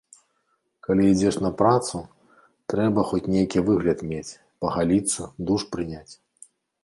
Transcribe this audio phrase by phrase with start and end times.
[0.85, 1.97] Калі ідзеш на працу,
[2.73, 6.09] трэба хоць нейкі выгляд мець, пагаліцца, душ прыняць.